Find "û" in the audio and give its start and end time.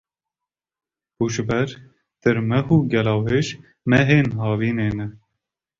2.75-2.77